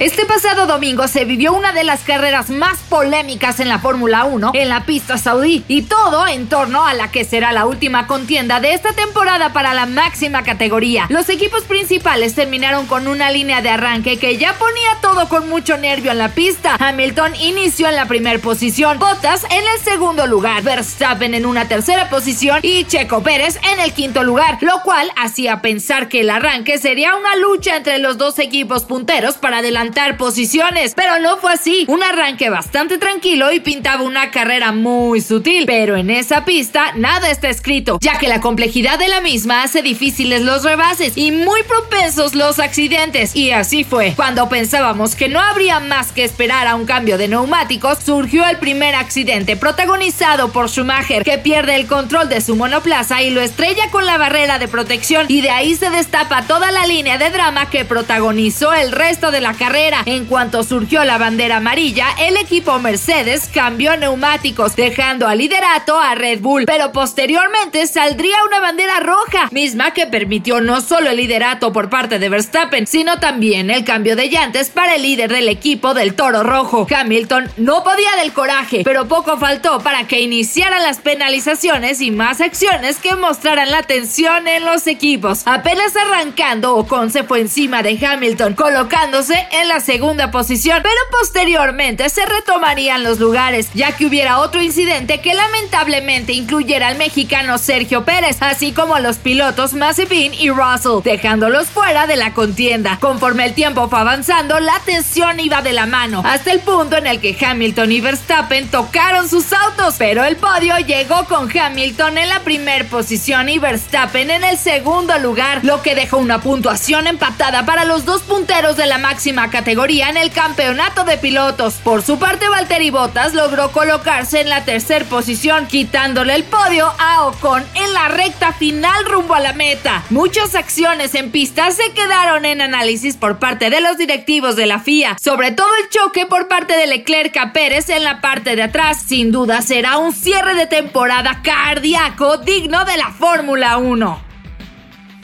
[0.00, 4.52] Este pasado domingo se vivió una de las carreras más polémicas en la Fórmula 1
[4.54, 8.60] en la pista saudí y todo en torno a la que será la última contienda
[8.60, 11.04] de esta temporada para la máxima categoría.
[11.10, 15.76] Los equipos principales terminaron con una línea de arranque que ya ponía todo con mucho
[15.76, 16.76] nervio en la pista.
[16.78, 22.08] Hamilton inició en la primera posición, Bottas en el segundo lugar, Verstappen en una tercera
[22.08, 26.78] posición y Checo Pérez en el quinto lugar, lo cual hacía pensar que el arranque
[26.78, 31.84] sería una lucha entre los dos equipos punteros para adelantar posiciones, pero no fue así.
[31.88, 37.30] Un arranque bastante tranquilo y pintaba una carrera muy sutil, pero en esa pista nada
[37.30, 41.62] está escrito, ya que la complejidad de la misma hace difíciles los rebases y muy
[41.64, 43.34] propensos los accidentes.
[43.34, 44.14] Y así fue.
[44.14, 48.58] Cuando pensábamos que no habría más que esperar a un cambio de neumáticos, surgió el
[48.58, 53.90] primer accidente protagonizado por Schumacher, que pierde el control de su monoplaza y lo estrella
[53.90, 57.70] con la barrera de protección y de ahí se destapa toda la línea de drama
[57.70, 62.78] que protagonizó el resto de la carrera en cuanto surgió la bandera amarilla, el equipo
[62.80, 69.48] Mercedes cambió neumáticos, dejando al liderato a Red Bull, pero posteriormente saldría una bandera roja,
[69.52, 74.16] misma que permitió no solo el liderato por parte de Verstappen, sino también el cambio
[74.16, 76.86] de llantes para el líder del equipo del Toro Rojo.
[76.94, 82.42] Hamilton no podía del coraje, pero poco faltó para que iniciaran las penalizaciones y más
[82.42, 85.40] acciones que mostraran la tensión en los equipos.
[85.46, 92.08] Apenas arrancando, Ocon se fue encima de Hamilton, colocándose en la segunda posición, pero posteriormente
[92.08, 98.04] se retomarían los lugares, ya que hubiera otro incidente que lamentablemente incluyera al mexicano Sergio
[98.04, 102.98] Pérez, así como a los pilotos Mazepin y Russell, dejándolos fuera de la contienda.
[103.00, 107.06] Conforme el tiempo fue avanzando, la tensión iba de la mano, hasta el punto en
[107.06, 112.28] el que Hamilton y Verstappen tocaron sus autos, pero el podio llegó con Hamilton en
[112.28, 117.66] la primera posición y Verstappen en el segundo lugar, lo que dejó una puntuación empatada
[117.66, 121.74] para los dos punteros de la máxima categoría en el campeonato de pilotos.
[121.74, 127.26] Por su parte, Valtteri Bottas logró colocarse en la tercera posición, quitándole el podio a
[127.26, 130.04] Ocon en la recta final rumbo a la meta.
[130.10, 134.78] Muchas acciones en pista se quedaron en análisis por parte de los directivos de la
[134.78, 138.62] FIA, sobre todo el choque por parte de Leclerc a Pérez en la parte de
[138.62, 139.02] atrás.
[139.06, 144.29] Sin duda será un cierre de temporada cardíaco digno de la Fórmula 1.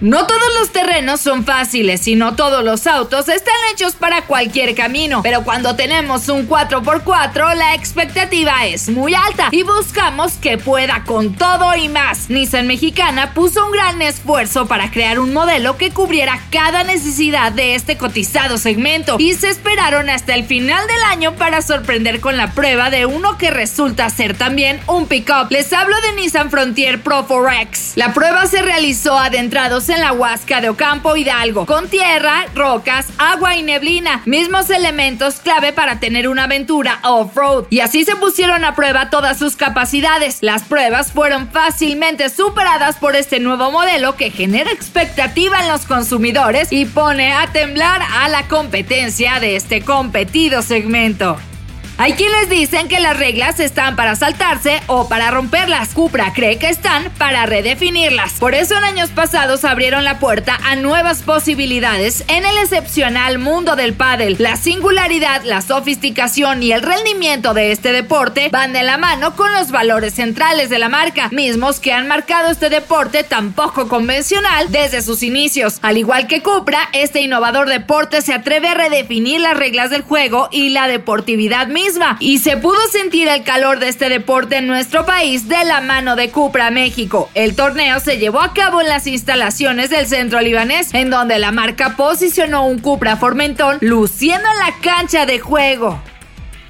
[0.00, 4.74] No todos los terrenos son fáciles y no todos los autos están hechos para cualquier
[4.74, 11.04] camino, pero cuando tenemos un 4x4 la expectativa es muy alta y buscamos que pueda
[11.04, 12.28] con todo y más.
[12.28, 17.76] Nissan Mexicana puso un gran esfuerzo para crear un modelo que cubriera cada necesidad de
[17.76, 22.50] este cotizado segmento y se esperaron hasta el final del año para sorprender con la
[22.52, 25.50] prueba de uno que resulta ser también un pickup.
[25.50, 27.92] Les hablo de Nissan Frontier Pro 4X.
[27.94, 33.56] La prueba se realizó adentrados en la Huasca de Ocampo Hidalgo, con tierra, rocas, agua
[33.56, 37.66] y neblina, mismos elementos clave para tener una aventura off-road.
[37.70, 40.38] Y así se pusieron a prueba todas sus capacidades.
[40.40, 46.72] Las pruebas fueron fácilmente superadas por este nuevo modelo que genera expectativa en los consumidores
[46.72, 51.36] y pone a temblar a la competencia de este competido segmento.
[51.96, 55.90] Hay quienes dicen que las reglas están para saltarse o para romperlas.
[55.94, 58.32] Cupra cree que están para redefinirlas.
[58.32, 63.76] Por eso en años pasados abrieron la puerta a nuevas posibilidades en el excepcional mundo
[63.76, 64.34] del pádel.
[64.40, 69.52] La singularidad, la sofisticación y el rendimiento de este deporte van de la mano con
[69.52, 74.72] los valores centrales de la marca, mismos que han marcado este deporte tan poco convencional
[74.72, 75.78] desde sus inicios.
[75.82, 80.48] Al igual que Cupra, este innovador deporte se atreve a redefinir las reglas del juego
[80.50, 81.83] y la deportividad misma
[82.18, 86.16] y se pudo sentir el calor de este deporte en nuestro país de la mano
[86.16, 87.28] de Cupra México.
[87.34, 91.52] El torneo se llevó a cabo en las instalaciones del centro libanés, en donde la
[91.52, 96.00] marca posicionó un Cupra Formentón luciendo en la cancha de juego.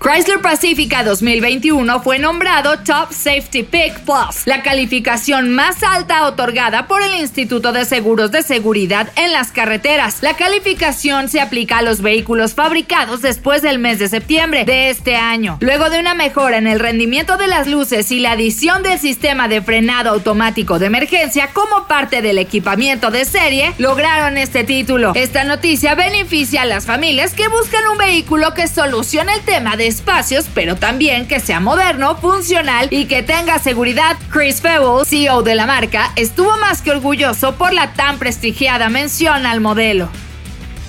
[0.04, 7.00] Chrysler Pacifica 2021 fue nombrado Top Safety Pick Plus, la calificación más alta otorgada por
[7.00, 10.18] el Instituto de Seguros de Seguridad en las carreteras.
[10.20, 15.16] La calificación se aplica a los vehículos fabricados después del mes de septiembre de este
[15.16, 15.56] año.
[15.60, 19.48] Luego de una mejora en el rendimiento de las luces y la adición del sistema
[19.48, 25.12] de frenado automático de emergencia como parte del equipamiento de serie, lograron este título.
[25.14, 29.93] Esta noticia beneficia a las familias que buscan un vehículo que solucione el tema de
[29.94, 34.16] espacios, pero también que sea moderno, funcional y que tenga seguridad.
[34.30, 39.46] Chris Fewell, CEO de la marca, estuvo más que orgulloso por la tan prestigiada mención
[39.46, 40.08] al modelo.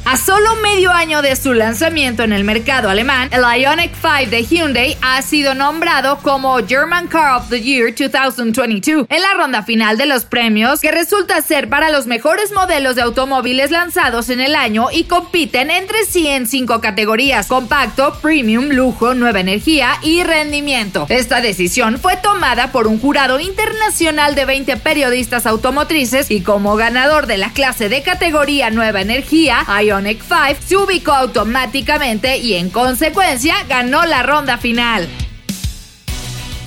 [0.08, 4.44] A solo medio año de su lanzamiento en el mercado alemán, el Ioniq 5 de
[4.44, 9.98] Hyundai ha sido nombrado como German Car of the Year 2022 en la ronda final
[9.98, 14.56] de los premios, que resulta ser para los mejores modelos de automóviles lanzados en el
[14.56, 21.08] año y compiten entre sí en cinco categorías: compacto, premium, lujo, nueva energía y rendimiento.
[21.10, 27.26] Esta decisión fue tomada por un jurado internacional de 20 periodistas automotrices y como ganador
[27.26, 32.70] de la clase de categoría nueva energía, Ioniq Ioniq 5 se ubicó automáticamente y en
[32.70, 35.08] consecuencia ganó la ronda final.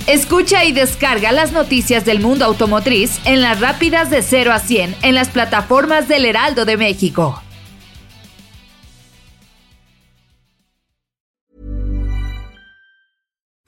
[0.07, 4.95] Escucha y descarga las noticias del mundo automotriz en las rápidas de 0 a 100
[5.03, 7.43] en las plataformas del Heraldo de México.